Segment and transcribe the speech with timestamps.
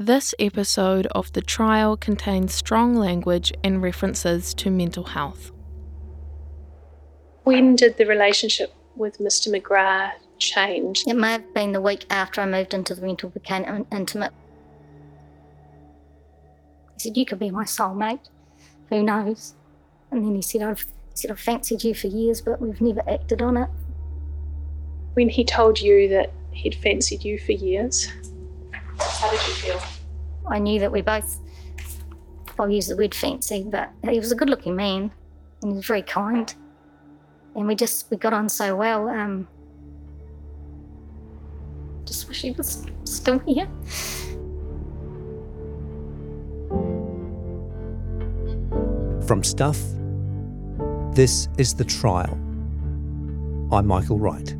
[0.00, 5.52] This episode of the trial contains strong language and references to mental health.
[7.44, 9.54] When did the relationship with Mr.
[9.54, 11.04] McGrath change?
[11.06, 14.32] It may have been the week after I moved into the rental became intimate.
[16.94, 18.30] He said, You could be my soulmate.
[18.88, 19.54] Who knows?
[20.10, 23.02] And then he said, I've, he said, I've fancied you for years, but we've never
[23.06, 23.68] acted on it.
[25.12, 28.08] When he told you that he'd fancied you for years,
[29.02, 29.80] how did you feel?
[30.48, 31.38] I knew that we both,
[32.58, 35.10] I'll use the word fancy, but he was a good looking man
[35.62, 36.52] and he was very kind.
[37.54, 39.08] And we just, we got on so well.
[39.08, 39.48] Um,
[42.04, 43.68] just wish he was still here.
[49.26, 49.78] From Stuff,
[51.14, 52.32] this is The Trial.
[53.72, 54.56] I'm Michael Wright.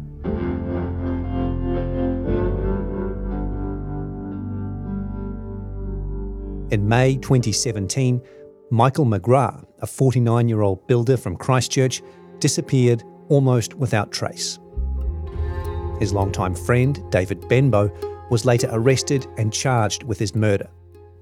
[6.70, 8.22] In May 2017,
[8.70, 12.00] Michael McGrath, a 49 year old builder from Christchurch,
[12.38, 14.60] disappeared almost without trace.
[15.98, 17.90] His longtime friend, David Benbow,
[18.30, 20.68] was later arrested and charged with his murder.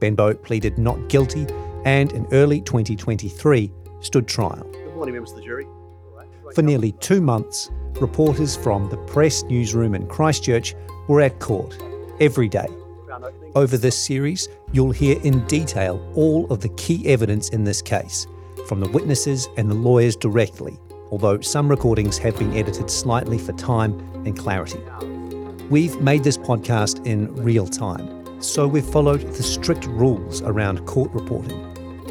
[0.01, 1.47] Benbow pleaded not guilty
[1.87, 4.69] and in early 2023 stood trial.
[4.71, 5.67] Good morning, members of the jury.
[6.55, 10.75] For nearly two months, reporters from the press newsroom in Christchurch
[11.09, 11.79] were at court
[12.21, 12.69] every day.
[13.55, 18.27] Over this series, you'll hear in detail all of the key evidence in this case,
[18.67, 20.79] from the witnesses and the lawyers directly,
[21.11, 24.81] although some recordings have been edited slightly for time and clarity.
[25.71, 31.11] We've made this podcast in real time, so we've followed the strict rules around court
[31.13, 31.65] reporting.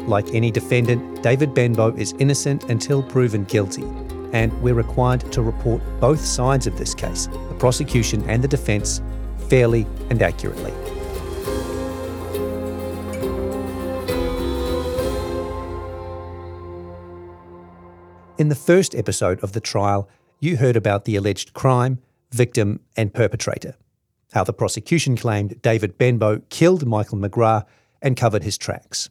[0.06, 3.84] Like any defendant, David Benbow is innocent until proven guilty,
[4.32, 9.00] and we're required to report both sides of this case, the prosecution and the defence,
[9.48, 10.72] fairly and accurately.
[18.38, 20.08] In the first episode of the trial,
[20.38, 21.98] you heard about the alleged crime,
[22.30, 23.74] victim, and perpetrator.
[24.32, 27.64] How the prosecution claimed David Benbow killed Michael McGrath
[28.00, 29.10] and covered his tracks.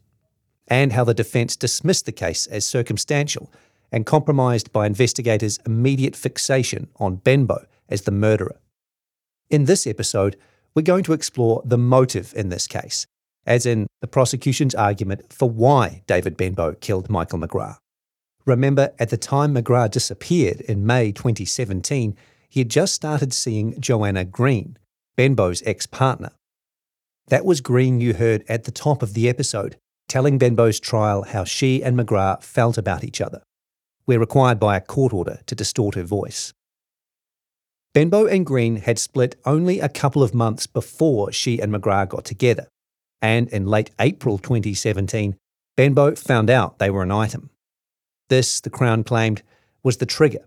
[0.69, 3.51] And how the defence dismissed the case as circumstantial
[3.91, 8.61] and compromised by investigators' immediate fixation on Benbow as the murderer.
[9.49, 10.37] In this episode,
[10.73, 13.05] we're going to explore the motive in this case,
[13.45, 17.79] as in the prosecution's argument for why David Benbow killed Michael McGrath.
[18.47, 22.15] Remember, at the time McGrath disappeared in May 2017,
[22.47, 24.77] he had just started seeing Joanna Green,
[25.17, 26.31] Benbow's ex partner.
[27.27, 29.75] That was Green you heard at the top of the episode,
[30.07, 33.43] telling Benbow's trial how she and McGrath felt about each other.
[34.05, 36.53] We're required by a court order to distort her voice.
[37.93, 42.23] Benbow and Green had split only a couple of months before she and McGrath got
[42.23, 42.67] together,
[43.21, 45.35] and in late April 2017,
[45.75, 47.49] Benbow found out they were an item.
[48.29, 49.43] This, the Crown claimed,
[49.83, 50.45] was the trigger.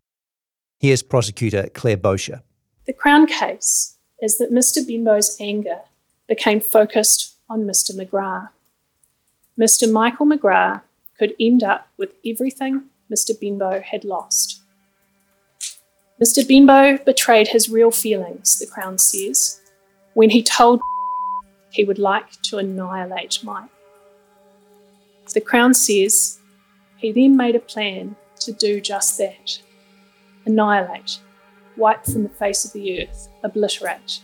[0.78, 2.42] Here's prosecutor Claire Boshier.
[2.86, 4.86] The Crown case is that Mr.
[4.86, 5.80] Benbow's anger
[6.28, 7.92] became focused on Mr.
[7.92, 8.48] McGrath.
[9.58, 9.90] Mr.
[9.90, 10.82] Michael McGrath
[11.18, 13.38] could end up with everything Mr.
[13.38, 14.60] Benbow had lost.
[16.22, 16.46] Mr.
[16.46, 19.60] Benbow betrayed his real feelings, the Crown says,
[20.14, 20.80] when he told
[21.70, 23.70] he would like to annihilate Mike.
[25.32, 26.39] The Crown says
[27.00, 29.60] he then made a plan to do just that
[30.46, 31.18] annihilate,
[31.76, 34.22] wipe from the face of the earth, obliterate.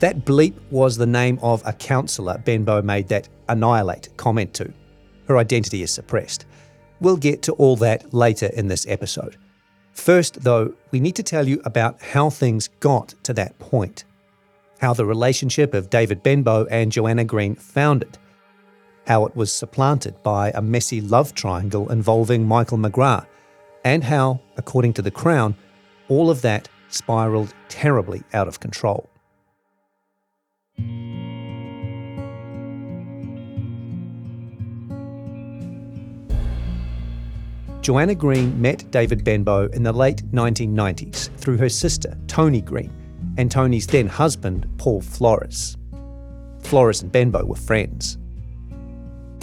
[0.00, 4.72] That bleep was the name of a counsellor Benbow made that annihilate comment to.
[5.28, 6.46] Her identity is suppressed.
[7.00, 9.36] We'll get to all that later in this episode.
[9.92, 14.04] First, though, we need to tell you about how things got to that point.
[14.80, 18.18] How the relationship of David Benbow and Joanna Green founded.
[19.06, 23.26] How it was supplanted by a messy love triangle involving Michael McGrath.
[23.84, 25.54] And how, according to the Crown,
[26.08, 29.10] all of that spiraled terribly out of control.
[37.82, 42.90] Joanna Green met David Benbow in the late 1990s through her sister, Tony Green,
[43.36, 45.76] and Tony's then husband, Paul Flores.
[46.60, 48.16] Flores and Benbow were friends.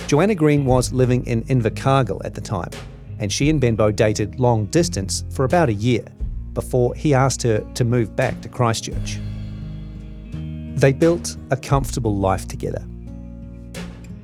[0.07, 2.71] Joanna Green was living in Invercargill at the time,
[3.19, 6.05] and she and Benbow dated long distance for about a year
[6.53, 9.19] before he asked her to move back to Christchurch.
[10.75, 12.85] They built a comfortable life together.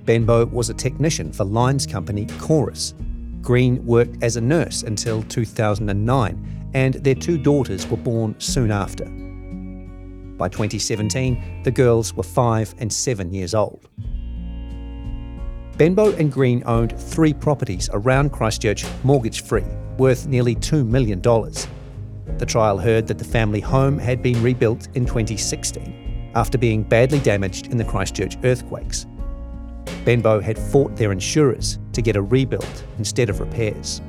[0.06, 2.94] Benbow was a technician for Lines company Chorus.
[3.42, 9.06] Green worked as a nurse until 2009, and their two daughters were born soon after.
[10.38, 13.88] By 2017, the girls were five and seven years old.
[15.78, 19.66] Benbow and Green owned three properties around Christchurch mortgage free,
[20.00, 21.22] worth nearly $2 million.
[21.22, 27.20] The trial heard that the family home had been rebuilt in 2016 after being badly
[27.20, 29.06] damaged in the Christchurch earthquakes.
[30.04, 34.02] Benbow had fought their insurers to get a rebuild instead of repairs.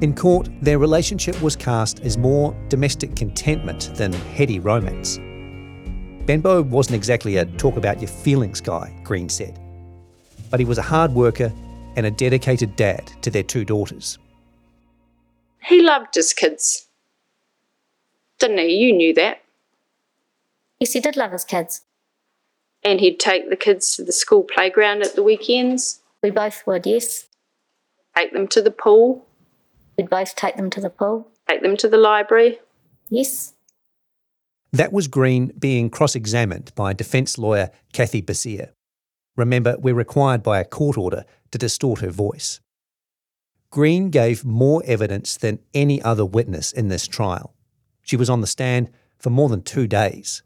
[0.00, 5.18] In court, their relationship was cast as more domestic contentment than heady romance.
[6.26, 9.58] Benbow wasn't exactly a talk about your feelings guy, Green said,
[10.50, 11.52] but he was a hard worker
[11.94, 14.18] and a dedicated dad to their two daughters.
[15.64, 16.86] He loved his kids.
[18.38, 18.74] Didn't he?
[18.74, 19.42] You knew that.
[20.78, 21.82] Yes, he did love his kids.
[22.84, 26.86] And he'd take the kids to the school playground at the weekends, We both would,
[26.86, 27.26] yes.
[28.16, 29.26] take them to the pool,
[29.96, 31.28] We'd both take them to the pool.
[31.48, 32.58] take them to the library.
[33.08, 33.54] Yes.
[34.72, 38.72] That was Green being cross examined by defence lawyer Kathy Basire.
[39.36, 42.60] Remember, we're required by a court order to distort her voice.
[43.70, 47.54] Green gave more evidence than any other witness in this trial.
[48.02, 50.42] She was on the stand for more than two days.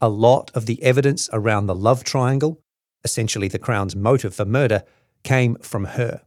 [0.00, 2.60] A lot of the evidence around the love triangle,
[3.04, 4.82] essentially the Crown's motive for murder,
[5.22, 6.22] came from her.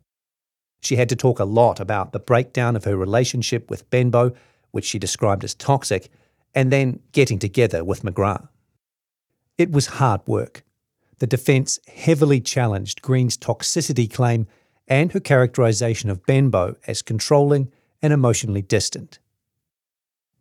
[0.81, 4.33] She had to talk a lot about the breakdown of her relationship with Benbow,
[4.71, 6.09] which she described as toxic,
[6.55, 8.47] and then getting together with McGrath.
[9.57, 10.63] It was hard work.
[11.19, 14.47] The defence heavily challenged Green's toxicity claim
[14.87, 17.71] and her characterisation of Benbow as controlling
[18.01, 19.19] and emotionally distant.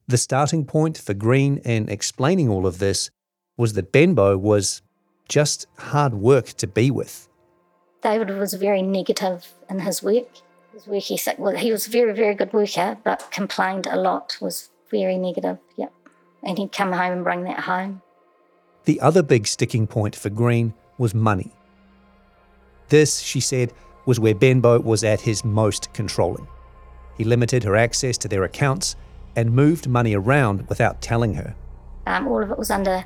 [0.08, 3.10] The starting point for Green in explaining all of this
[3.56, 4.82] was that Benbow was
[5.28, 7.28] just hard work to be with.
[8.02, 10.26] David was very negative in his work.
[10.72, 14.36] His work ethic, well, he was a very, very good worker, but complained a lot,
[14.40, 15.92] was very negative, yep.
[16.42, 18.02] And he'd come home and bring that home.
[18.84, 21.52] The other big sticking point for Green was money.
[22.88, 23.72] This, she said,
[24.06, 26.46] was where Benbow was at his most controlling.
[27.16, 28.96] He limited her access to their accounts
[29.36, 31.54] and moved money around without telling her.
[32.06, 33.04] Um, all of it was under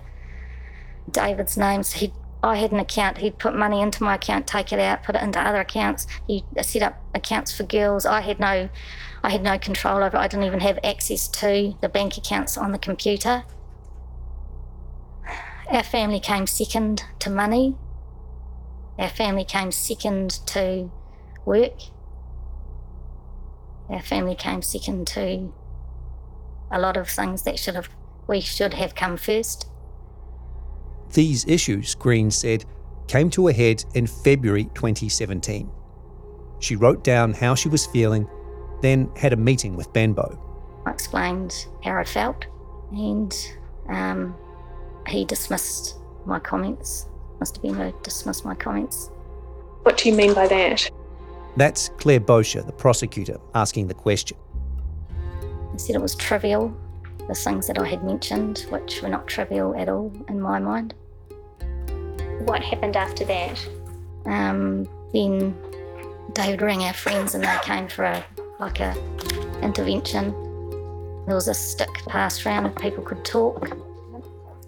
[1.10, 1.82] David's name.
[1.82, 2.12] So he,
[2.46, 3.18] I had an account.
[3.18, 6.06] He'd put money into my account, take it out, put it into other accounts.
[6.26, 8.06] He set up accounts for girls.
[8.06, 8.68] I had no,
[9.22, 10.16] I had no control over.
[10.16, 10.20] it.
[10.20, 13.44] I didn't even have access to the bank accounts on the computer.
[15.70, 17.76] Our family came second to money.
[18.98, 20.90] Our family came second to
[21.44, 21.80] work.
[23.88, 25.52] Our family came second to
[26.70, 27.88] a lot of things that should have
[28.28, 29.68] we should have come first.
[31.12, 32.64] These issues, Green said,
[33.08, 35.70] came to a head in February 2017.
[36.58, 38.28] She wrote down how she was feeling,
[38.82, 40.42] then had a meeting with Benbow.
[40.86, 42.46] I explained how I felt,
[42.92, 43.34] and
[43.88, 44.34] um,
[45.08, 47.08] he dismissed my comments.
[47.40, 49.10] Must have been a dismissed my comments.
[49.82, 50.90] What do you mean by that?
[51.56, 54.36] That's Claire Boshier, the prosecutor, asking the question.
[55.72, 56.76] He said it was trivial,
[57.28, 60.94] the things that I had mentioned, which were not trivial at all in my mind.
[62.44, 63.68] What happened after that?
[64.26, 65.56] Um, then
[66.32, 68.24] David rang our friends and they came for a
[68.58, 68.94] like a
[69.62, 70.30] intervention.
[71.26, 73.76] There was a stick passed around and people could talk.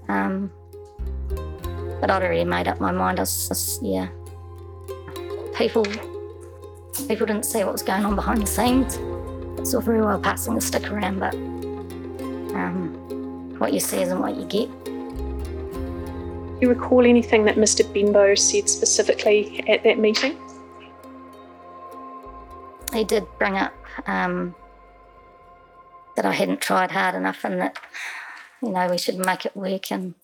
[0.08, 0.50] Um,
[2.00, 3.18] but I'd already made up my mind.
[3.18, 4.08] I was just, yeah.
[5.54, 5.84] People,
[7.06, 8.98] people didn't see what was going on behind the scenes.
[9.60, 11.34] It's all very well passing the stick around, but
[12.58, 14.68] um, what you see isn't what you get.
[14.84, 17.90] Do you recall anything that Mr.
[17.92, 20.36] Benbow said specifically at that meeting?
[22.92, 23.74] he did bring up
[24.06, 24.54] um,
[26.16, 27.78] that I hadn't tried hard enough and that,
[28.62, 29.92] you know, we should make it work.
[29.92, 30.14] And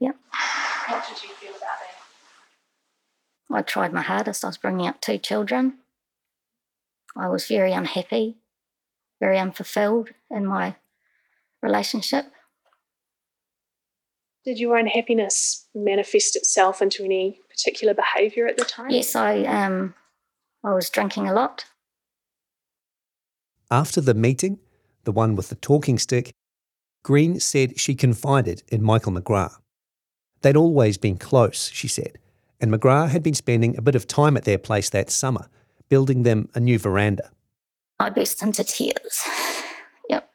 [0.00, 0.12] yeah,
[0.88, 3.56] What did you feel about that?
[3.56, 4.44] I tried my hardest.
[4.44, 5.78] I was bringing up two children.
[7.16, 8.36] I was very unhappy,
[9.24, 10.76] very unfulfilled in my
[11.62, 12.26] relationship.
[14.44, 18.90] Did your unhappiness manifest itself into any particular behaviour at the time?
[18.90, 19.94] Yes, I um,
[20.62, 21.64] I was drinking a lot.
[23.70, 24.58] After the meeting,
[25.04, 26.34] the one with the talking stick,
[27.02, 29.56] Green said she confided in Michael McGrath.
[30.42, 32.18] They'd always been close, she said,
[32.60, 35.48] and McGrath had been spending a bit of time at their place that summer,
[35.88, 37.30] building them a new veranda.
[38.04, 39.22] I burst into tears.
[40.10, 40.28] Yep.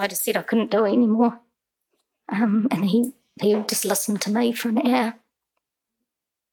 [0.00, 1.38] I just said I couldn't do it anymore.
[2.28, 5.14] Um, and he, he just listened to me for an hour.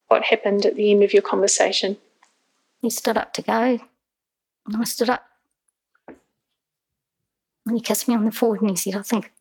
[0.06, 1.96] What happened at the end of your conversation?
[2.80, 3.80] He stood up to go.
[4.66, 5.24] And I stood up.
[7.66, 9.32] And he kissed me on the forehead and he said, I think,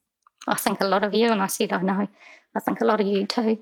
[0.48, 1.30] I think a lot of you.
[1.30, 2.08] And I said, I know,
[2.56, 3.60] I think a lot of you too.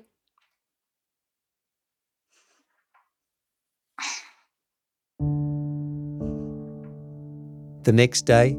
[7.84, 8.56] The next day,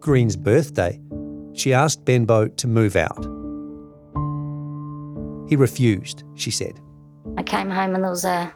[0.00, 1.00] Green's birthday,
[1.52, 3.22] she asked Benbow to move out.
[5.48, 6.80] He refused, she said.
[7.36, 8.52] I came home and there was a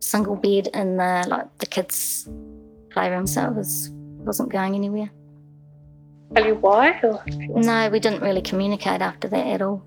[0.00, 2.28] single bed in the like the kids'
[2.90, 5.10] playroom, so it was wasn't going anywhere.
[6.34, 7.00] Tell you why?
[7.02, 7.22] Or-
[7.60, 9.82] No, we didn't really communicate after that at all.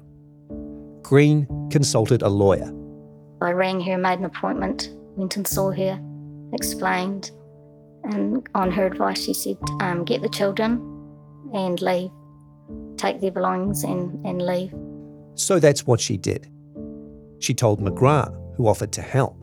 [1.04, 2.72] Green consulted a lawyer.
[3.42, 6.00] I rang her, made an appointment, went and saw her,
[6.54, 7.32] explained,
[8.03, 10.81] and on her advice, she said, um, "Get the children
[11.53, 12.12] and leave.
[12.98, 14.74] Take their belongings and, and leave."
[15.36, 16.48] So that's what she did.
[17.39, 19.38] She told McGrath, who offered to help.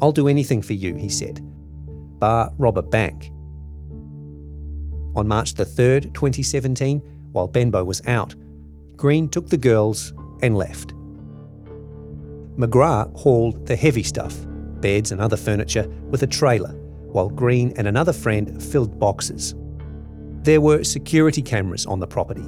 [0.00, 1.40] I'll do anything for you, he said,
[2.18, 3.30] bar rob a bank.
[5.16, 6.98] On March the 3rd, 2017,
[7.32, 8.34] while Benbow was out,
[8.96, 10.92] Green took the girls and left.
[12.58, 14.36] McGrath hauled the heavy stuff,
[14.80, 16.74] beds and other furniture, with a trailer,
[17.14, 19.54] while Green and another friend filled boxes.
[20.42, 22.44] There were security cameras on the property.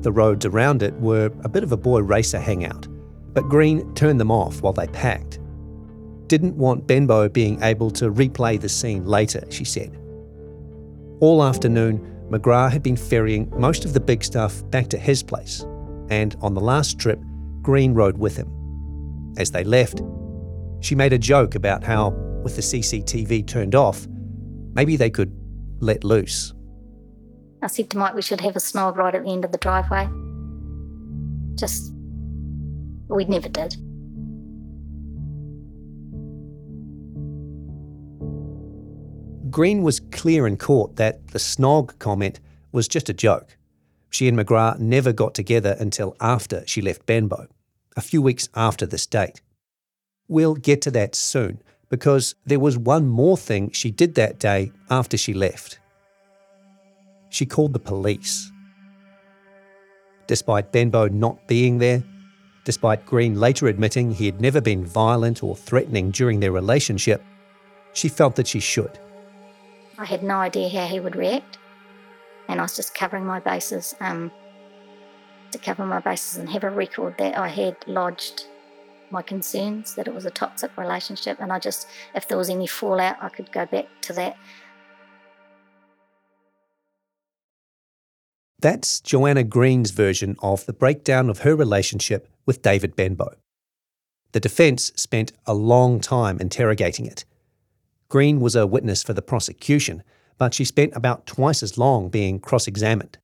[0.00, 2.88] The roads around it were a bit of a boy racer hangout,
[3.34, 5.38] but Green turned them off while they packed.
[6.26, 9.96] Didn't want Benbow being able to replay the scene later, she said.
[11.20, 15.66] All afternoon, McGrath had been ferrying most of the big stuff back to his place,
[16.08, 17.20] and on the last trip,
[17.60, 18.50] Green rode with him.
[19.36, 20.00] As they left,
[20.80, 22.10] she made a joke about how,
[22.48, 24.06] with the CCTV turned off,
[24.72, 25.30] maybe they could
[25.80, 26.54] let loose.
[27.62, 29.58] I said to Mike, we should have a snog right at the end of the
[29.58, 30.08] driveway.
[31.56, 31.92] Just,
[33.08, 33.76] we never did.
[39.50, 42.40] Green was clear in court that the snog comment
[42.72, 43.58] was just a joke.
[44.08, 47.48] She and McGrath never got together until after she left Benbow,
[47.94, 49.42] a few weeks after this date.
[50.28, 54.72] We'll get to that soon, because there was one more thing she did that day
[54.90, 55.78] after she left.
[57.30, 58.50] She called the police.
[60.26, 62.02] Despite Benbow not being there,
[62.64, 67.22] despite Green later admitting he had never been violent or threatening during their relationship,
[67.94, 68.98] she felt that she should.
[69.98, 71.58] I had no idea how he would react,
[72.46, 74.30] and I was just covering my bases um,
[75.50, 78.46] to cover my bases and have a record that I had lodged
[79.10, 82.66] my concerns that it was a toxic relationship, and I just, if there was any
[82.66, 84.36] fallout, I could go back to that.
[88.60, 93.36] That's Joanna Green's version of the breakdown of her relationship with David Benbow.
[94.32, 97.24] The defence spent a long time interrogating it.
[98.08, 100.02] Green was a witness for the prosecution,
[100.38, 103.18] but she spent about twice as long being cross examined.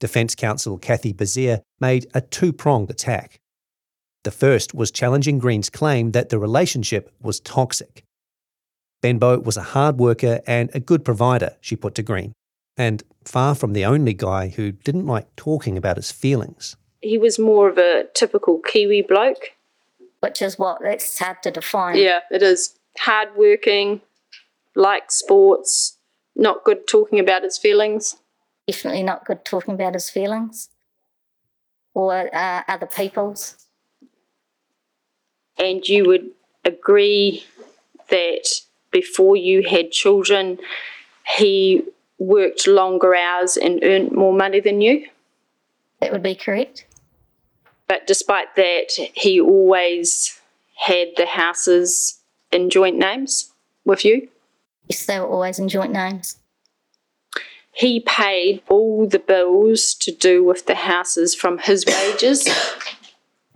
[0.00, 3.38] Defence counsel Kathy Basire made a two pronged attack.
[4.24, 8.04] The first was challenging Green's claim that the relationship was toxic.
[9.00, 12.32] Benbow was a hard worker and a good provider, she put to Green,
[12.76, 16.76] and far from the only guy who didn't like talking about his feelings.
[17.00, 19.52] He was more of a typical Kiwi bloke.
[20.20, 21.96] Which is what it's hard to define.
[21.96, 22.78] Yeah, it is.
[22.96, 24.02] Hardworking,
[24.76, 25.98] liked sports,
[26.36, 28.16] not good talking about his feelings.
[28.68, 30.68] Definitely not good talking about his feelings
[31.92, 33.56] or uh, other people's.
[35.58, 36.30] And you would
[36.64, 37.44] agree
[38.08, 40.58] that before you had children,
[41.36, 41.82] he
[42.18, 45.06] worked longer hours and earned more money than you.
[46.00, 46.86] That would be correct.
[47.88, 50.40] But despite that, he always
[50.76, 53.52] had the houses in joint names
[53.84, 54.28] with you.
[54.88, 56.38] Yes, they were always in joint names.
[57.72, 62.48] He paid all the bills to do with the houses from his wages.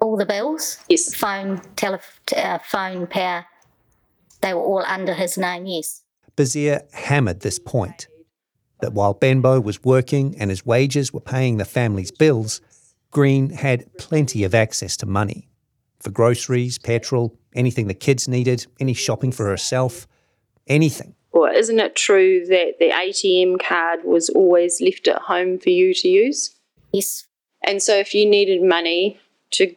[0.01, 1.15] All the bills, Yes.
[1.15, 2.01] phone, tele,
[2.37, 3.47] uh, phone, power,
[4.43, 6.03] they were all under his name, yes.
[6.37, 8.09] Basire hammered this point
[8.81, 12.61] that while Benbow was working and his wages were paying the family's bills,
[13.11, 15.49] Green had plenty of access to money
[15.99, 20.07] for groceries, petrol, anything the kids needed, any shopping for herself,
[20.67, 21.15] anything.
[21.33, 25.95] Or isn't it true that the ATM card was always left at home for you
[25.95, 26.55] to use?
[26.93, 27.27] Yes,
[27.63, 29.19] And so if you needed money
[29.53, 29.75] to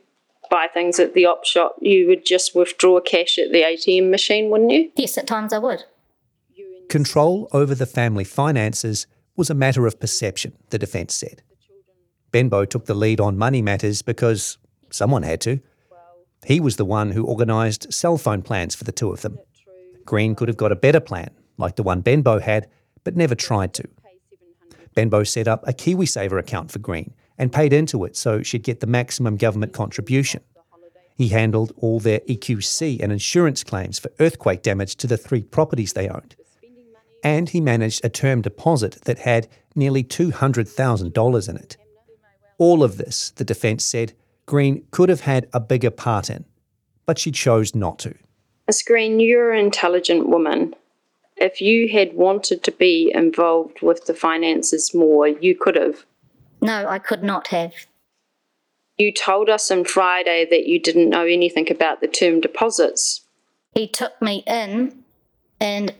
[0.49, 4.49] buy things at the op shop, you would just withdraw cash at the ATM machine,
[4.49, 4.91] wouldn't you?
[4.95, 5.83] yes, at times I would.
[6.89, 11.43] Control over the family finances was a matter of perception, the defence said.
[12.31, 14.57] Benbow took the lead on money matters because
[14.89, 15.59] someone had to.
[16.45, 19.37] He was the one who organised cell phone plans for the two of them.
[20.05, 22.67] Green could have got a better plan, like the one Benbow had,
[23.03, 23.83] but never tried to.
[24.95, 28.81] Benbow set up a KiwiSaver account for Green and paid into it so she'd get
[28.81, 30.41] the maximum government contribution.
[31.17, 35.93] He handled all their EQC and insurance claims for earthquake damage to the three properties
[35.93, 36.35] they owned.
[37.23, 41.77] And he managed a term deposit that had nearly $200,000 in it.
[42.57, 44.13] All of this, the defence said,
[44.45, 46.45] Green could have had a bigger part in,
[47.05, 48.15] but she chose not to.
[48.67, 50.73] Miss Green, you're an intelligent woman.
[51.37, 56.05] If you had wanted to be involved with the finances more, you could have.
[56.61, 57.73] No, I could not have.
[58.97, 63.21] You told us on Friday that you didn't know anything about the term deposits.
[63.73, 65.03] He took me in
[65.61, 65.93] and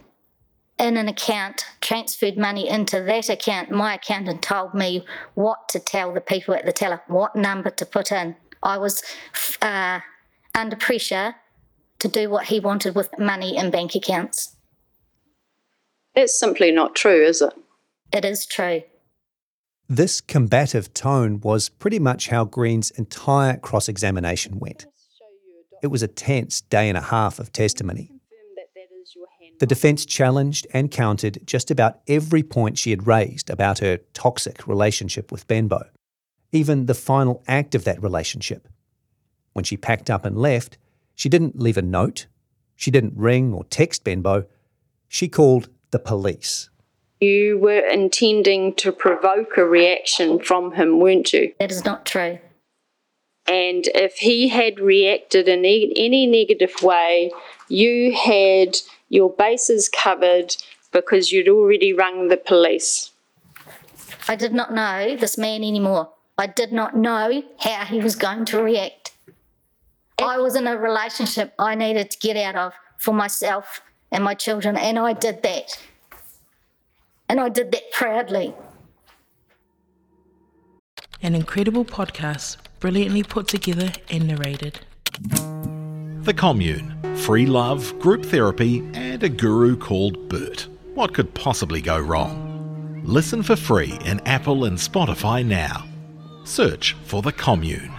[0.78, 5.80] in an account, transferred money into that account, my account, and told me what to
[5.80, 8.36] tell the people at the teller, what number to put in.
[8.64, 9.04] I was
[9.62, 10.00] uh,
[10.56, 11.36] under pressure
[12.00, 14.56] to do what he wanted with money in bank accounts.
[16.16, 17.54] That's simply not true, is it?
[18.12, 18.84] It is true.
[19.92, 24.86] This combative tone was pretty much how Green's entire cross examination went.
[25.82, 28.12] It was a tense day and a half of testimony.
[29.60, 34.68] The defence challenged and countered just about every point she had raised about her toxic
[34.68, 35.90] relationship with Benbow,
[36.52, 38.68] even the final act of that relationship.
[39.54, 40.78] When she packed up and left,
[41.16, 42.28] she didn't leave a note,
[42.76, 44.46] she didn't ring or text Benbow,
[45.08, 46.70] she called the police.
[47.20, 51.54] You were intending to provoke a reaction from him, weren't you?
[51.60, 52.40] That is not true.
[53.48, 57.32] And if he had reacted in any negative way,
[57.68, 58.78] you had
[59.10, 60.56] your bases covered
[60.92, 63.12] because you'd already rung the police.
[64.28, 66.10] I did not know this man anymore.
[66.38, 69.12] I did not know how he was going to react.
[70.22, 74.36] I was in a relationship I needed to get out of for myself and my
[74.36, 75.80] children, and I did that.
[77.30, 78.56] And I did that proudly.
[81.22, 84.80] An incredible podcast, brilliantly put together and narrated.
[86.24, 90.68] The Commune, free love, group therapy, and a guru called Bert.
[90.96, 93.02] What could possibly go wrong?
[93.06, 95.86] Listen for free in Apple and Spotify now.
[96.46, 97.92] Search for The Commune.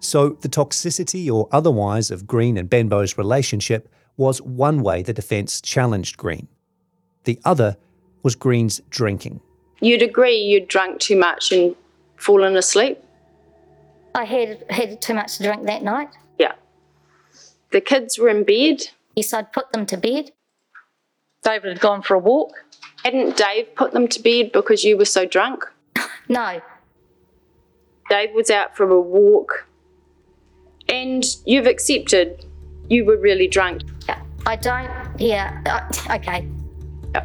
[0.00, 5.62] So, the toxicity or otherwise of Green and Benbow's relationship was one way the defence
[5.62, 6.48] challenged Green.
[7.24, 7.78] The other
[8.22, 9.40] was Green's drinking.
[9.80, 11.74] You'd agree you'd drunk too much and
[12.16, 13.02] fallen asleep?
[14.14, 16.08] I had had too much to drink that night.
[16.38, 16.54] Yeah.
[17.70, 18.88] The kids were in bed.
[19.14, 20.32] Yes, I'd put them to bed.
[21.42, 22.52] David had gone for a walk.
[23.04, 25.64] Hadn't Dave put them to bed because you were so drunk?
[26.30, 26.60] No,
[28.10, 29.66] Dave was out for a walk.
[30.86, 32.44] And you've accepted
[32.90, 33.80] you were really drunk.
[34.48, 34.90] I don't.
[35.20, 36.48] Yeah, uh, okay.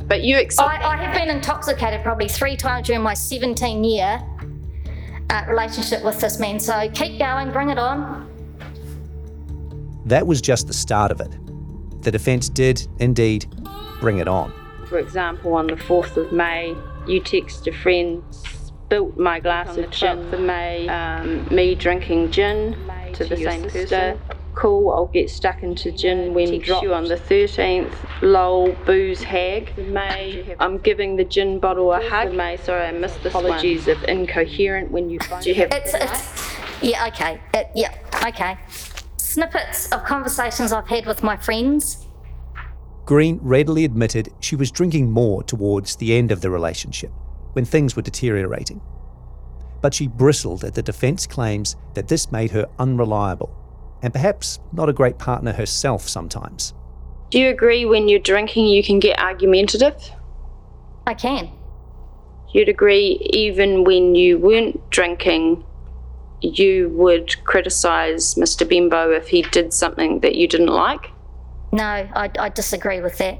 [0.08, 0.68] But you accept.
[0.68, 4.22] I, I have been intoxicated probably three times during my 17 year
[5.30, 6.60] uh, relationship with this man.
[6.60, 8.30] So keep going, bring it on.
[10.06, 11.32] That was just the start of it.
[12.02, 13.46] The defence did, indeed,
[14.02, 14.52] bring it on.
[14.90, 16.76] For example, on the 4th of May,
[17.08, 20.20] you text a friend, spilt my glass of gin.
[20.34, 22.76] of May, um, me drinking gin
[23.14, 24.20] to the same person.
[24.56, 27.92] Cool, I'll get stuck into gin when text you on the 13th.
[28.22, 29.76] Lol, booze hag.
[29.78, 32.34] May, I'm giving the gin bottle a hug.
[32.34, 35.44] May, sorry, I missed this Apologies if incoherent when you find.
[35.44, 35.72] Do you have?
[35.72, 37.40] It's, it's yeah, okay.
[37.54, 37.96] It, yeah,
[38.28, 38.58] okay.
[39.18, 42.06] Snippets of conversations I've had with my friends.
[43.06, 47.12] Green readily admitted she was drinking more towards the end of the relationship,
[47.54, 48.80] when things were deteriorating.
[49.82, 53.54] But she bristled at the defence claims that this made her unreliable,
[54.04, 56.74] and perhaps not a great partner herself sometimes.
[57.32, 59.96] Do you agree when you're drinking you can get argumentative?
[61.08, 61.50] I can.
[62.52, 65.66] You'd agree even when you weren't drinking,
[66.42, 68.70] you would criticise Mr.
[68.70, 71.10] Benbow if he did something that you didn't like?
[71.72, 73.40] No, I, I disagree with that.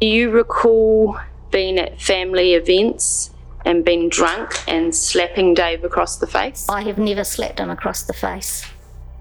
[0.00, 1.16] Do you recall
[1.52, 3.30] being at family events
[3.64, 6.66] and being drunk and slapping Dave across the face?
[6.68, 8.64] I have never slapped him across the face.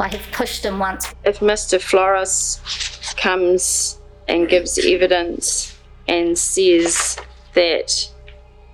[0.01, 1.13] I have pushed him once.
[1.23, 1.79] If Mr.
[1.79, 2.59] Flores
[3.17, 7.17] comes and gives evidence and says
[7.53, 8.09] that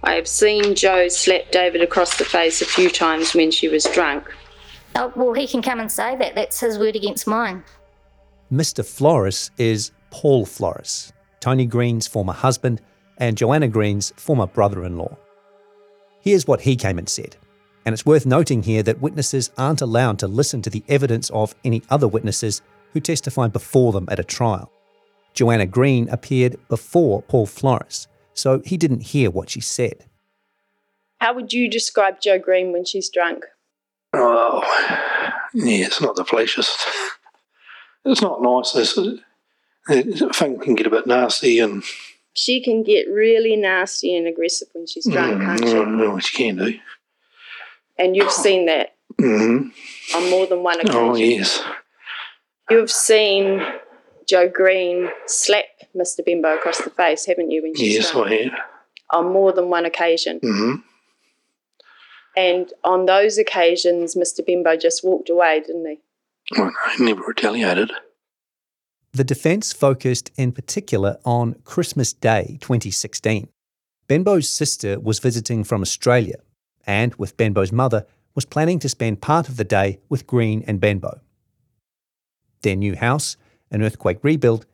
[0.04, 3.84] I have seen Joe slap David across the face a few times when she was
[3.86, 4.34] drunk,
[4.96, 6.34] Oh, well, he can come and say that.
[6.34, 7.64] That's his word against mine.
[8.52, 8.84] Mr.
[8.84, 12.82] Flores is Paul Flores, Tony Green's former husband
[13.18, 15.16] and Joanna Green's former brother in law.
[16.22, 17.36] Here's what he came and said.
[17.88, 21.56] And it's worth noting here that witnesses aren't allowed to listen to the evidence of
[21.64, 24.70] any other witnesses who testified before them at a trial.
[25.34, 30.04] Joanna Green appeared before Paul Flores, so he didn't hear what she said.
[31.22, 33.46] How would you describe Jo Green when she's drunk?
[34.12, 34.60] Oh,
[35.54, 36.86] yeah, it's not the fleshiest.
[38.04, 38.74] It's not nice.
[38.74, 41.84] This thing can get a bit nasty and.
[42.34, 45.78] She can get really nasty and aggressive when she's drunk, mm, can't she?
[45.78, 46.78] I know what she can do.
[47.98, 49.70] And you've seen that hmm
[50.16, 51.00] on more than one occasion.
[51.00, 51.62] Oh, yes.
[52.70, 53.62] You've seen
[54.28, 56.24] Joe Green slap Mr.
[56.26, 58.28] Benbow across the face, haven't you, when she's Yes, drunk?
[58.28, 58.52] I have.
[59.12, 60.40] On more than one occasion.
[60.44, 60.76] hmm
[62.36, 64.46] And on those occasions, Mr.
[64.46, 66.00] Benbow just walked away, didn't he?
[66.58, 67.92] Well, I never retaliated.
[69.14, 73.50] The defence focused in particular on Christmas Day 2016.
[74.08, 76.36] Benbow's sister was visiting from Australia
[76.88, 80.80] and, with Benbow's mother, was planning to spend part of the day with Green and
[80.80, 81.20] Benbow.
[82.62, 83.38] Their new house,
[83.70, 84.66] an earthquake rebuild,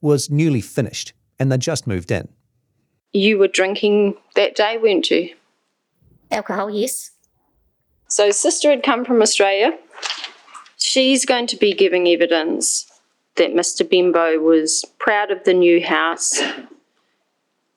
[0.00, 2.28] was newly finished and they'd just moved in.
[3.12, 5.34] You were drinking that day, weren't you?
[6.30, 7.10] Alcohol, yes.
[8.08, 9.76] So, sister had come from Australia.
[10.76, 12.86] She's going to be giving evidence
[13.36, 13.88] that Mr.
[13.88, 16.40] Benbow was proud of the new house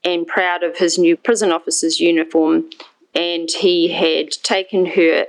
[0.03, 2.69] and proud of his new prison officer's uniform,
[3.13, 5.27] and he had taken her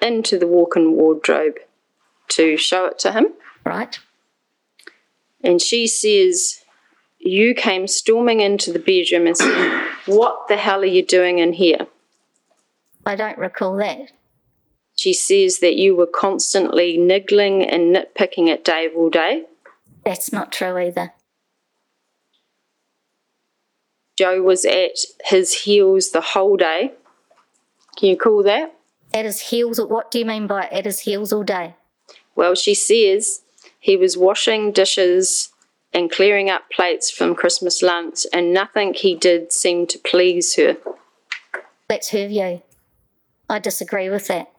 [0.00, 1.56] into the walk in wardrobe
[2.28, 3.28] to show it to him.
[3.64, 3.98] Right.
[5.42, 6.64] And she says,
[7.18, 11.54] You came storming into the bedroom and said, What the hell are you doing in
[11.54, 11.86] here?
[13.06, 14.12] I don't recall that.
[14.96, 19.44] She says that you were constantly niggling and nitpicking at Dave all day.
[20.04, 21.12] That's not true either.
[24.16, 26.92] Joe was at his heels the whole day.
[27.96, 28.74] Can you call that?
[29.12, 31.76] At his heels, what do you mean by at his heels all day?
[32.34, 33.42] Well, she says
[33.78, 35.50] he was washing dishes
[35.92, 40.76] and clearing up plates from Christmas lunch, and nothing he did seemed to please her.
[41.88, 42.62] That's her view.
[43.48, 44.50] I disagree with that.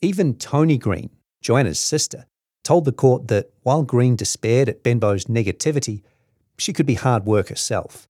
[0.00, 2.26] Even Tony Green, Joanna's sister,
[2.64, 6.02] told the court that while Green despaired at Benbow's negativity,
[6.58, 8.08] she could be hard work herself.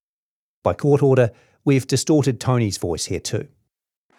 [0.63, 1.33] By court order,
[1.65, 3.49] we've distorted Tony's voice here too.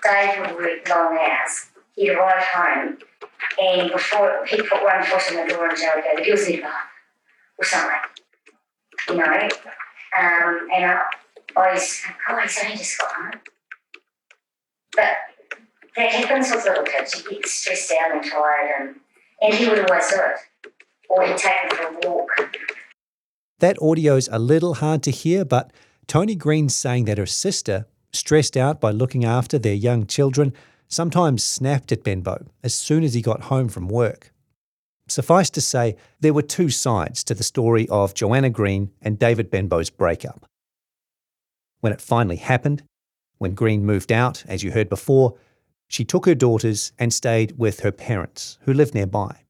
[0.03, 1.69] Dave would work long hours.
[1.95, 2.97] He'd arrive home,
[3.61, 6.47] and before he'd put one foot in the door and Joe would go, the girls
[6.47, 6.73] need a bath,
[7.57, 7.99] or something.
[9.09, 9.49] You know?
[10.19, 11.01] Um, and I
[11.55, 13.31] always think, oh, he's only just got home.
[14.95, 15.17] But
[15.95, 17.23] that happens with little kids.
[17.23, 18.95] You get stressed out and tired, and,
[19.41, 20.71] and he would always do it.
[21.09, 22.29] Or he'd take them for a walk.
[23.59, 25.71] That audio's a little hard to hear, but
[26.07, 30.53] Tony Green's saying that her sister, stressed out by looking after their young children,
[30.87, 34.31] sometimes snapped at Benbow as soon as he got home from work.
[35.07, 39.51] Suffice to say, there were two sides to the story of Joanna Green and David
[39.51, 40.45] Benbow's breakup.
[41.81, 42.83] When it finally happened,
[43.37, 45.35] when Green moved out, as you heard before,
[45.89, 49.41] she took her daughters and stayed with her parents, who lived nearby.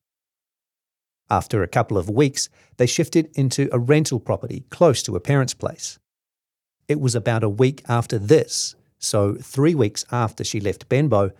[1.30, 5.54] After a couple of weeks, they shifted into a rental property close to her parents'
[5.54, 6.00] place.
[6.88, 11.32] It was about a week after this, so three weeks after she left Benbow,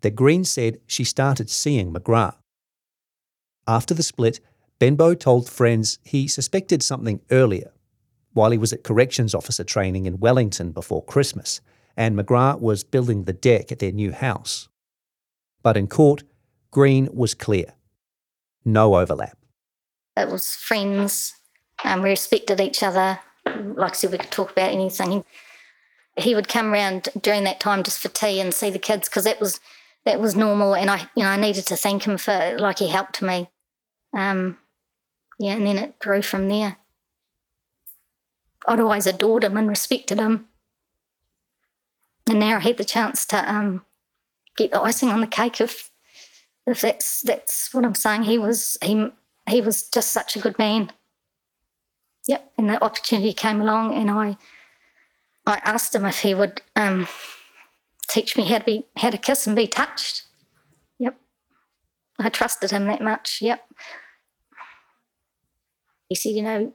[0.00, 2.36] that Green said she started seeing McGrath.
[3.66, 4.40] After the split,
[4.78, 7.72] Benbow told friends he suspected something earlier,
[8.32, 11.60] while he was at corrections officer training in Wellington before Christmas,
[11.96, 14.68] and McGrath was building the deck at their new house.
[15.62, 16.22] But in court,
[16.70, 17.72] Green was clear.
[18.64, 19.38] No overlap.
[20.16, 21.34] It was friends.
[21.84, 23.20] Um, we respected each other.
[23.46, 25.24] Like I said, we could talk about anything.
[26.16, 29.24] He would come around during that time just for tea and see the kids because
[29.24, 29.60] that was
[30.04, 30.74] that was normal.
[30.74, 33.48] And I, you know, I needed to thank him for like he helped me.
[34.14, 34.58] Um,
[35.38, 36.78] yeah, and then it grew from there.
[38.66, 40.48] I'd always adored him and respected him.
[42.28, 43.84] And now I had the chance to um,
[44.56, 45.90] get the icing on the cake if
[46.66, 48.24] if that's that's what I'm saying.
[48.24, 49.10] He was he
[49.48, 50.90] he was just such a good man.
[52.26, 54.36] Yep, and the opportunity came along, and I
[55.46, 57.06] I asked him if he would um,
[58.08, 60.24] teach me how to be how to kiss and be touched.
[60.98, 61.16] Yep,
[62.18, 63.40] I trusted him that much.
[63.40, 63.64] Yep.
[66.08, 66.72] He said, you know,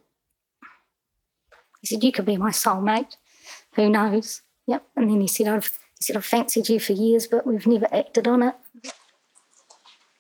[1.81, 3.15] he said you could be my soulmate.
[3.75, 4.41] Who knows?
[4.67, 4.83] Yep.
[4.95, 7.87] And then he said, I've he said I've fancied you for years, but we've never
[7.93, 8.55] acted on it.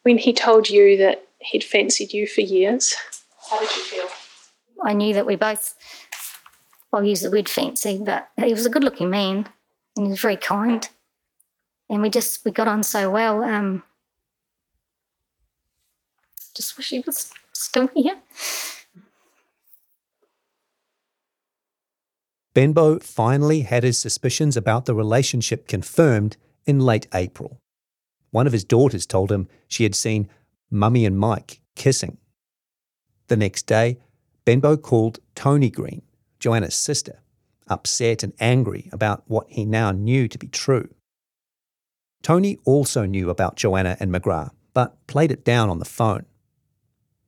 [0.03, 2.95] When he told you that he'd fancied you for years,
[3.49, 4.07] how did you feel?
[4.83, 5.75] I knew that we both,
[6.91, 9.47] I'll use the word fancy, but he was a good looking man
[9.95, 10.87] and he was very kind.
[11.89, 13.43] And we just, we got on so well.
[13.43, 13.83] Um,
[16.55, 18.17] just wish he was still here.
[22.53, 27.61] Benbow finally had his suspicions about the relationship confirmed in late April.
[28.31, 30.29] One of his daughters told him she had seen
[30.69, 32.17] Mummy and Mike kissing.
[33.27, 33.99] The next day,
[34.51, 36.01] Benbow called Tony Green,
[36.37, 37.21] Joanna's sister,
[37.69, 40.89] upset and angry about what he now knew to be true.
[42.21, 46.25] Tony also knew about Joanna and McGrath, but played it down on the phone.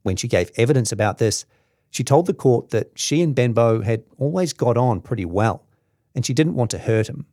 [0.01, 1.45] When she gave evidence about this,
[1.89, 5.65] she told the court that she and Benbow had always got on pretty well,
[6.13, 7.27] and she didn't want to hurt him.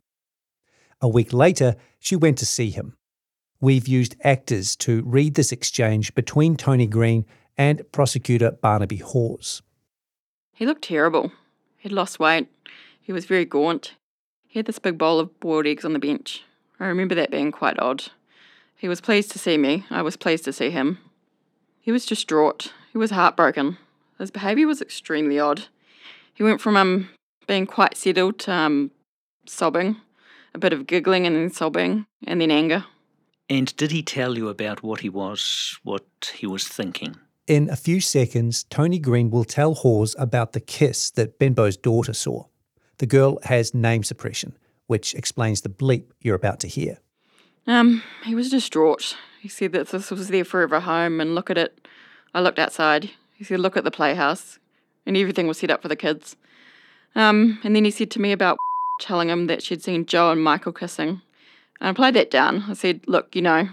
[1.01, 2.95] A week later, she went to see him.
[3.59, 7.25] We've used actors to read this exchange between Tony Green
[7.57, 9.61] and prosecutor Barnaby Hawes.
[10.61, 11.31] He looked terrible.
[11.79, 12.47] He'd lost weight.
[13.01, 13.95] He was very gaunt.
[14.47, 16.43] He had this big bowl of boiled eggs on the bench.
[16.79, 18.11] I remember that being quite odd.
[18.77, 19.85] He was pleased to see me.
[19.89, 20.99] I was pleased to see him.
[21.79, 22.73] He was distraught.
[22.91, 23.79] He was heartbroken.
[24.19, 25.63] His behaviour was extremely odd.
[26.31, 27.09] He went from um
[27.47, 28.91] being quite settled to um
[29.47, 29.95] sobbing,
[30.53, 32.85] a bit of giggling and then sobbing, and then anger.
[33.49, 37.15] And did he tell you about what he was, what he was thinking?
[37.47, 42.13] In a few seconds, Tony Green will tell Hawes about the kiss that Benbow's daughter
[42.13, 42.45] saw.
[42.99, 46.99] The girl has name suppression, which explains the bleep you're about to hear.
[47.65, 49.17] Um, he was distraught.
[49.39, 51.87] He said that this was their forever home and look at it.
[52.33, 53.09] I looked outside.
[53.33, 54.59] He said, look at the playhouse.
[55.07, 56.35] And everything was set up for the kids.
[57.15, 58.59] Um, and then he said to me about
[59.01, 61.21] telling him that she'd seen Joe and Michael kissing.
[61.79, 62.65] And I played that down.
[62.69, 63.69] I said, look, you know,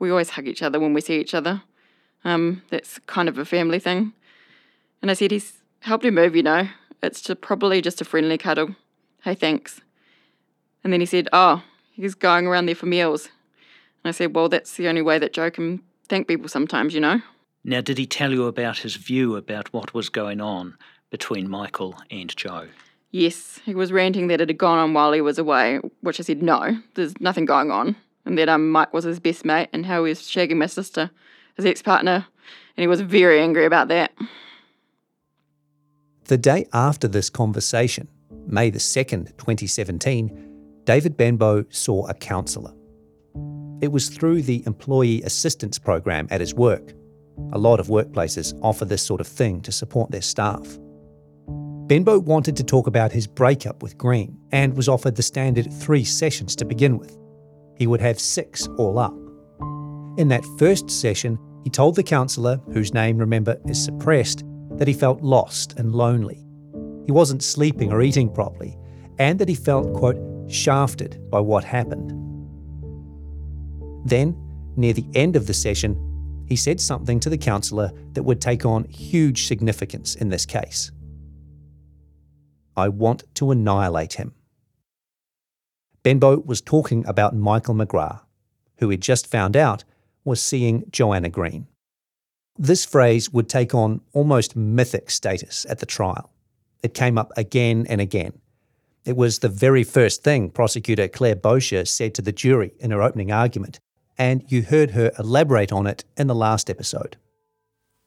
[0.00, 1.62] we always hug each other when we see each other.
[2.24, 4.12] Um, that's kind of a family thing.
[5.00, 6.68] And I said, he's helped him move, you know.
[7.02, 8.76] It's just probably just a friendly cuddle.
[9.22, 9.80] Hey, thanks.
[10.84, 13.26] And then he said, oh, he's going around there for meals.
[14.04, 17.00] And I said, well, that's the only way that Joe can thank people sometimes, you
[17.00, 17.20] know.
[17.64, 20.76] Now, did he tell you about his view about what was going on
[21.10, 22.68] between Michael and Joe?
[23.12, 26.22] Yes, he was ranting that it had gone on while he was away, which I
[26.22, 27.94] said, no, there's nothing going on.
[28.24, 31.10] And that um, Mike was his best mate and how he was shagging my sister,
[31.56, 32.26] his ex partner.
[32.76, 34.12] And he was very angry about that.
[36.24, 38.08] The day after this conversation,
[38.46, 42.72] May the 2nd, 2017, David Benbow saw a counsellor.
[43.80, 46.92] It was through the Employee Assistance Program at his work.
[47.52, 50.78] A lot of workplaces offer this sort of thing to support their staff.
[51.86, 56.04] Benbow wanted to talk about his breakup with Green and was offered the standard three
[56.04, 57.16] sessions to begin with.
[57.76, 59.14] He would have six all up.
[60.18, 64.94] In that first session, he told the counsellor, whose name, remember, is suppressed, that he
[64.94, 66.44] felt lost and lonely.
[67.06, 68.76] He wasn't sleeping or eating properly,
[69.18, 70.18] and that he felt, quote,
[70.50, 72.10] shafted by what happened.
[74.04, 74.36] Then,
[74.76, 78.66] near the end of the session, he said something to the counsellor that would take
[78.66, 80.92] on huge significance in this case.
[82.76, 84.34] I want to annihilate him.
[86.02, 88.20] Benbow was talking about Michael McGrath,
[88.78, 89.84] who he'd just found out
[90.24, 91.66] was seeing Joanna Green.
[92.58, 96.30] This phrase would take on almost mythic status at the trial.
[96.82, 98.34] It came up again and again.
[99.04, 103.02] It was the very first thing prosecutor Claire Boshier said to the jury in her
[103.02, 103.80] opening argument,
[104.18, 107.16] and you heard her elaborate on it in the last episode.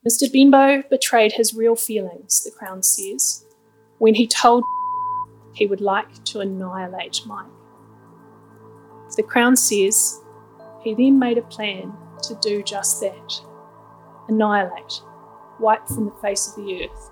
[0.07, 0.31] Mr.
[0.31, 3.43] Benbow betrayed his real feelings, the Crown says,
[3.97, 4.63] when he told
[5.53, 7.47] he would like to annihilate Mike.
[9.17, 10.21] The Crown says
[10.83, 11.93] he then made a plan
[12.27, 13.41] to do just that
[14.27, 15.01] annihilate,
[15.59, 17.11] wipe from the face of the earth.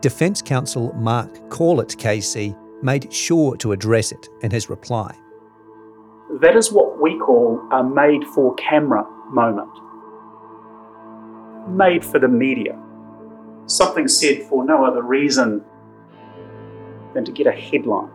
[0.00, 5.16] Defence counsel Mark Corlett KC made sure to address it in his reply.
[6.40, 9.70] That is what we call a made for camera moment.
[11.68, 12.78] Made for the media.
[13.66, 15.64] Something said for no other reason
[17.14, 18.10] than to get a headline.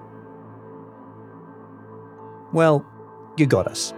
[2.53, 2.85] Well,
[3.35, 3.93] you got us.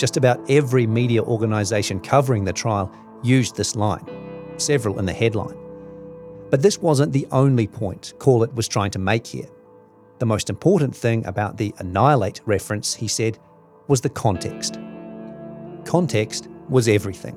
[0.00, 2.90] Just about every media organisation covering the trial
[3.22, 4.06] used this line,
[4.56, 5.58] several in the headline.
[6.48, 9.50] But this wasn't the only point Corlett was trying to make here.
[10.18, 13.38] The most important thing about the annihilate reference, he said,
[13.88, 14.78] was the context.
[15.84, 17.34] Context was everything.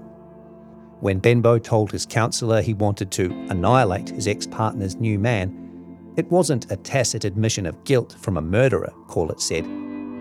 [1.01, 6.31] When Benbow told his counsellor he wanted to annihilate his ex partner's new man, it
[6.31, 9.65] wasn't a tacit admission of guilt from a murderer, Corlett said,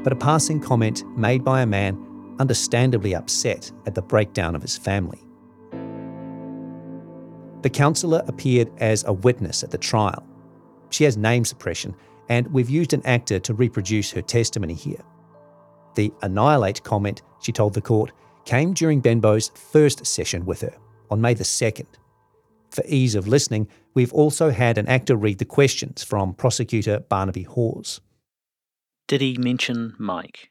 [0.03, 4.77] but a passing comment made by a man understandably upset at the breakdown of his
[4.77, 5.21] family.
[7.63, 10.27] The counsellor appeared as a witness at the trial.
[10.91, 11.95] She has name suppression,
[12.29, 15.03] and we've used an actor to reproduce her testimony here.
[15.95, 18.13] The annihilate comment, she told the court,
[18.45, 20.75] came during Benbow's first session with her
[21.11, 21.87] on May the 2nd.
[22.71, 27.43] For ease of listening, we've also had an actor read the questions from prosecutor Barnaby
[27.43, 28.01] Hawes.
[29.07, 30.51] Did he mention Mike?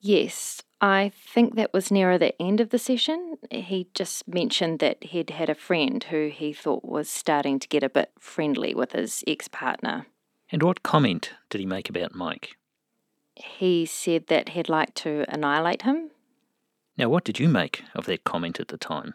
[0.00, 3.38] Yes, I think that was nearer the end of the session.
[3.50, 7.82] He just mentioned that he'd had a friend who he thought was starting to get
[7.82, 10.06] a bit friendly with his ex partner.
[10.50, 12.56] And what comment did he make about Mike?
[13.34, 16.10] He said that he'd like to annihilate him.
[16.96, 19.14] Now, what did you make of that comment at the time?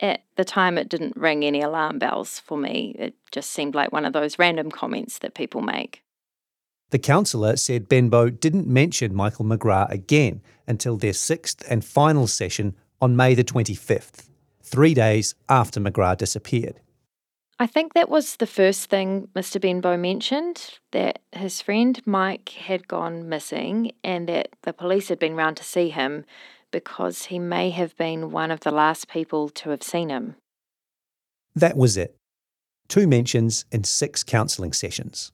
[0.00, 2.94] At the time, it didn't ring any alarm bells for me.
[2.98, 6.03] It just seemed like one of those random comments that people make.
[6.94, 12.76] The counsellor said Benbow didn't mention Michael McGrath again until their sixth and final session
[13.02, 14.28] on May the 25th,
[14.62, 16.78] three days after McGrath disappeared.
[17.58, 19.60] I think that was the first thing Mr.
[19.60, 25.34] Benbow mentioned that his friend Mike had gone missing and that the police had been
[25.34, 26.24] round to see him
[26.70, 30.36] because he may have been one of the last people to have seen him.
[31.56, 32.14] That was it.
[32.86, 35.32] Two mentions in six counselling sessions.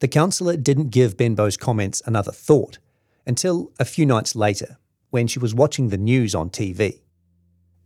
[0.00, 2.78] The counsellor didn't give Benbow's comments another thought
[3.26, 4.76] until a few nights later
[5.10, 7.00] when she was watching the news on TV.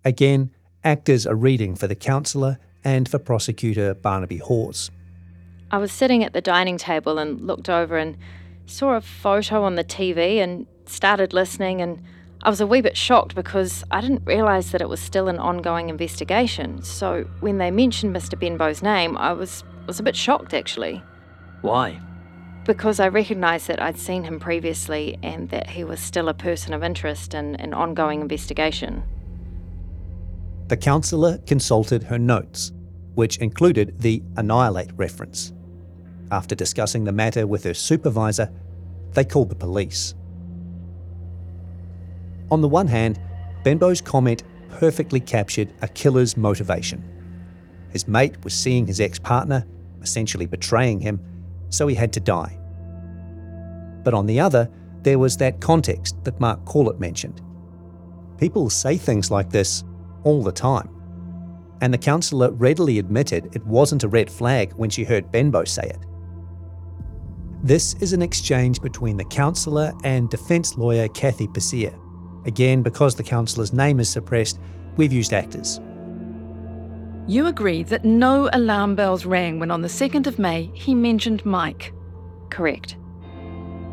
[0.04, 0.50] Again,
[0.82, 4.90] actors are reading for the counsellor and for prosecutor Barnaby Hawes.
[5.70, 8.16] I was sitting at the dining table and looked over and
[8.66, 12.02] saw a photo on the TV and started listening and
[12.42, 15.38] I was a wee bit shocked because I didn't realise that it was still an
[15.38, 16.82] ongoing investigation.
[16.82, 18.40] So when they mentioned Mr.
[18.40, 21.02] Benbow's name, I was was a bit shocked actually.
[21.62, 22.00] Why?
[22.64, 26.72] Because I recognised that I'd seen him previously and that he was still a person
[26.72, 29.02] of interest in an ongoing investigation.
[30.68, 32.72] The counsellor consulted her notes,
[33.14, 35.52] which included the annihilate reference.
[36.30, 38.52] After discussing the matter with her supervisor,
[39.14, 40.14] they called the police.
[42.50, 43.20] On the one hand,
[43.64, 47.04] Benbow's comment perfectly captured a killer's motivation.
[47.90, 49.66] His mate was seeing his ex partner,
[50.02, 51.20] essentially betraying him,
[51.70, 52.58] so he had to die.
[54.04, 54.70] But on the other,
[55.02, 57.40] there was that context that Mark Corlett mentioned.
[58.38, 59.84] People say things like this
[60.24, 60.88] all the time.
[61.80, 65.84] And the counsellor readily admitted it wasn't a red flag when she heard Benbow say
[65.84, 66.04] it.
[67.62, 71.98] This is an exchange between the counsellor and defence lawyer Kathy Basire.
[72.46, 74.58] Again, because the counsellor's name is suppressed,
[74.96, 75.80] we've used actors.
[77.30, 81.46] You agree that no alarm bells rang when on the 2nd of May he mentioned
[81.46, 81.94] Mike.
[82.50, 82.96] Correct.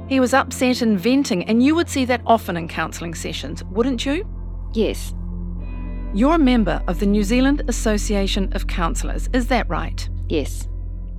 [0.10, 4.08] He was upset and venting, and you would see that often in counselling sessions, wouldn't
[4.08, 4.28] you?
[4.73, 5.13] Yes.
[6.15, 10.10] You're a member of the New Zealand Association of Counsellors, is that right?
[10.30, 10.67] Yes.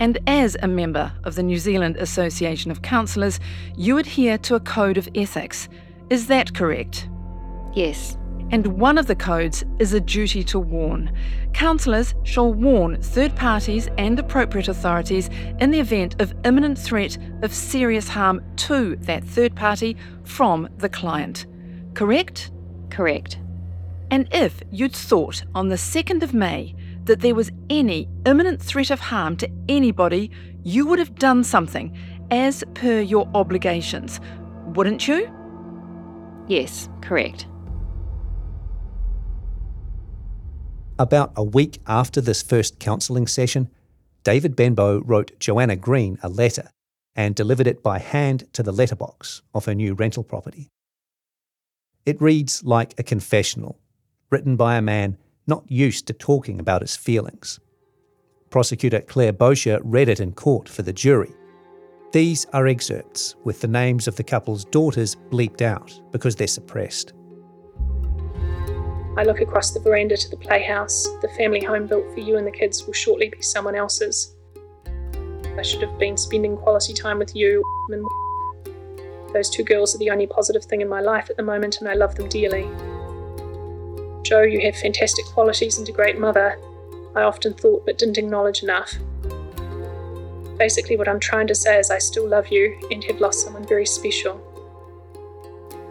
[0.00, 3.38] And as a member of the New Zealand Association of Counsellors,
[3.76, 5.68] you adhere to a code of ethics.
[6.11, 7.09] Is that correct?
[7.74, 8.17] Yes.
[8.50, 11.12] And one of the codes is a duty to warn.
[11.52, 15.28] Counsellors shall warn third parties and appropriate authorities
[15.61, 20.88] in the event of imminent threat of serious harm to that third party from the
[20.88, 21.46] client.
[21.92, 22.50] Correct?
[22.88, 23.38] Correct.
[24.11, 28.90] And if you'd thought on the 2nd of May that there was any imminent threat
[28.90, 30.30] of harm to anybody,
[30.62, 31.96] you would have done something
[32.30, 34.20] as per your obligations,
[34.68, 35.30] wouldn't you?
[36.46, 37.46] Yes, correct.
[41.00, 43.70] About a week after this first counselling session,
[44.24, 46.70] David Benbow wrote Joanna Green a letter
[47.14, 50.70] and delivered it by hand to the letterbox of her new rental property.
[52.04, 53.78] It reads like a confessional,
[54.30, 57.61] written by a man not used to talking about his feelings.
[58.50, 61.32] Prosecutor Claire Boshier read it in court for the jury.
[62.12, 67.12] These are excerpts with the names of the couple's daughters bleeped out because they're suppressed.
[69.18, 71.09] I look across the veranda to the playhouse.
[71.22, 74.37] The family home built for you and the kids will shortly be someone else's.
[75.59, 77.64] I should have been spending quality time with you.
[79.33, 81.88] Those two girls are the only positive thing in my life at the moment, and
[81.88, 82.62] I love them dearly.
[84.23, 86.56] Joe, you have fantastic qualities and a great mother.
[87.16, 88.94] I often thought but didn't acknowledge enough.
[90.58, 93.66] Basically, what I'm trying to say is I still love you and have lost someone
[93.66, 94.40] very special.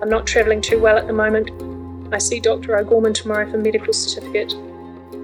[0.01, 1.66] I'm not travelling too well at the moment.
[2.09, 2.77] I see Dr.
[2.77, 4.53] O'Gorman tomorrow for medical certificate,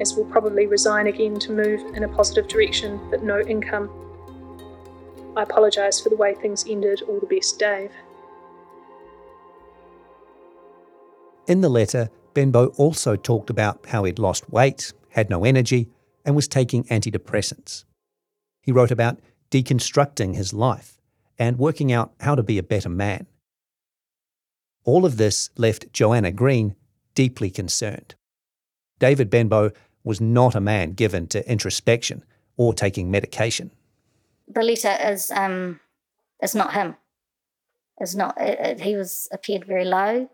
[0.01, 3.89] as we'll probably resign again to move in a positive direction, but no income.
[5.37, 7.01] I apologise for the way things ended.
[7.03, 7.91] All the best, Dave.
[11.47, 15.89] In the letter, Benbow also talked about how he'd lost weight, had no energy,
[16.25, 17.85] and was taking antidepressants.
[18.61, 19.19] He wrote about
[19.51, 20.97] deconstructing his life
[21.39, 23.27] and working out how to be a better man.
[24.85, 26.75] All of this left Joanna Green
[27.15, 28.15] deeply concerned.
[28.99, 29.71] David Benbow
[30.03, 32.23] was not a man given to introspection
[32.57, 33.71] or taking medication.
[34.47, 35.79] The letter is um,
[36.41, 36.95] is not him.
[38.01, 38.39] Is not.
[38.39, 40.29] It, it, he was appeared very low,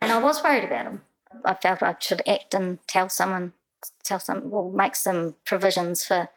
[0.00, 1.02] and I was worried about him.
[1.44, 3.52] I felt I should act and tell someone,
[4.02, 6.28] tell some, well, make some provisions for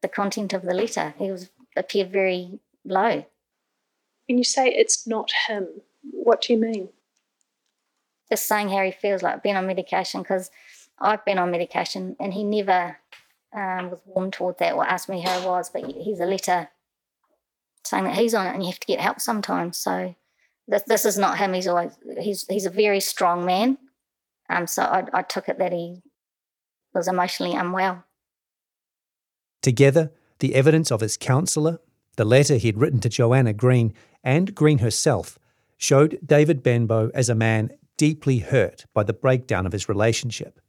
[0.00, 1.14] the content of the letter.
[1.18, 3.26] He was appeared very low.
[4.28, 5.66] When you say it's not him,
[6.02, 6.88] what do you mean?
[8.30, 10.50] Just saying how he feels like being on medication because
[10.98, 12.96] I've been on medication and he never
[13.54, 16.68] um, was warm toward that or asked me how I was, but he's a letter
[17.84, 19.76] saying that he's on it and you have to get help sometimes.
[19.76, 20.14] So
[20.68, 21.52] this, this is not him.
[21.52, 23.78] He's always he's he's a very strong man.
[24.48, 26.02] Um, so I, I took it that he
[26.94, 28.04] was emotionally unwell.
[29.62, 31.78] Together, the evidence of his counsellor,
[32.16, 33.94] the letter he'd written to Joanna Green,
[34.24, 35.38] and Green herself
[35.82, 40.60] showed David Benbow as a man deeply hurt by the breakdown of his relationship.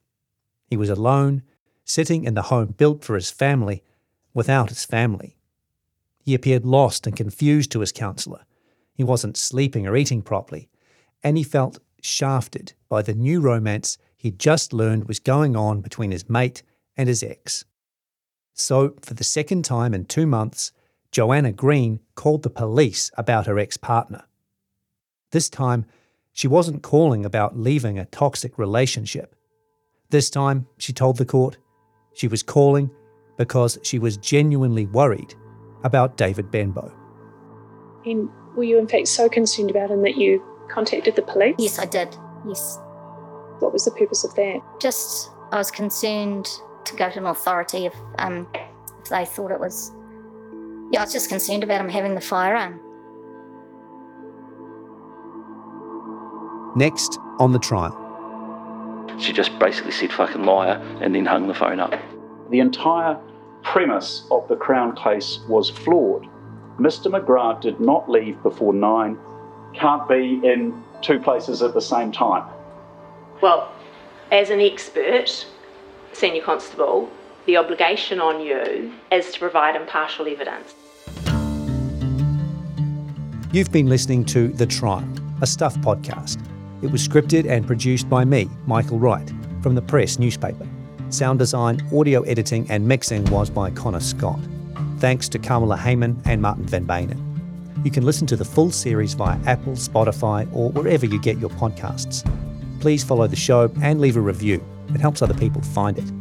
[0.65, 1.43] He was alone,
[1.85, 3.83] sitting in the home built for his family,
[4.33, 5.37] without his family.
[6.17, 8.43] He appeared lost and confused to his counsellor.
[8.95, 10.67] He wasn't sleeping or eating properly,
[11.21, 16.09] and he felt shafted by the new romance he'd just learned was going on between
[16.09, 16.63] his mate
[16.97, 17.65] and his ex.
[18.55, 20.71] So, for the second time in two months,
[21.11, 24.23] Joanna Green called the police about her ex partner.
[25.33, 25.87] This time,
[26.31, 29.35] she wasn't calling about leaving a toxic relationship.
[30.11, 31.57] This time, she told the court,
[32.13, 32.91] she was calling
[33.35, 35.33] because she was genuinely worried
[35.83, 36.95] about David Benbow.
[38.05, 41.55] And were you, in fact, so concerned about him that you contacted the police?
[41.57, 42.15] Yes, I did.
[42.47, 42.77] Yes.
[43.57, 44.59] What was the purpose of that?
[44.79, 46.47] Just, I was concerned
[46.85, 48.47] to go to an authority if, um,
[49.01, 49.91] if they thought it was.
[50.91, 52.79] Yeah, I was just concerned about him having the firearm.
[56.75, 57.99] Next on the trial.
[59.19, 61.93] She just basically said fucking liar and then hung the phone up.
[62.49, 63.19] The entire
[63.63, 66.27] premise of the Crown case was flawed.
[66.79, 67.11] Mr.
[67.11, 69.17] McGrath did not leave before nine,
[69.73, 72.49] can't be in two places at the same time.
[73.41, 73.71] Well,
[74.31, 75.45] as an expert,
[76.13, 77.09] Senior Constable,
[77.45, 80.73] the obligation on you is to provide impartial evidence.
[83.51, 85.07] You've been listening to The Trial,
[85.41, 86.52] a Stuff podcast.
[86.83, 89.31] It was scripted and produced by me, Michael Wright,
[89.61, 90.67] from the Press newspaper.
[91.09, 94.39] Sound design, audio editing, and mixing was by Connor Scott.
[94.99, 97.85] Thanks to Kamala Hayman and Martin Van Beynen.
[97.85, 101.51] You can listen to the full series via Apple, Spotify, or wherever you get your
[101.51, 102.29] podcasts.
[102.81, 104.61] Please follow the show and leave a review.
[104.93, 106.11] It helps other people find it.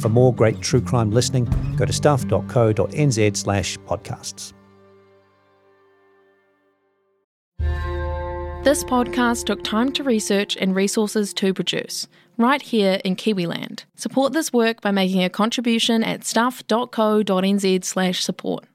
[0.00, 1.44] For more great true crime listening,
[1.76, 4.54] go to stuff.co.nz slash podcasts.
[8.62, 12.06] This podcast took time to research and resources to produce,
[12.36, 13.84] right here in Kiwiland.
[13.96, 18.66] Support this work by making a contribution at stuff.co.nz slash support.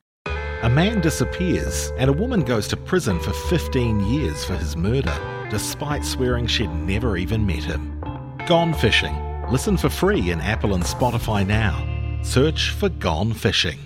[0.63, 5.15] A man disappears and a woman goes to prison for 15 years for his murder,
[5.51, 8.01] despite swearing she'd never even met him.
[8.47, 9.15] Gone Fishing.
[9.51, 11.77] Listen for free in Apple and Spotify now.
[12.23, 13.77] Search for Gone Fishing.